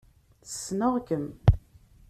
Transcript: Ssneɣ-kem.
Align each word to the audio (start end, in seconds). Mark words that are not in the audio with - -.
Ssneɣ-kem. 0.51 1.25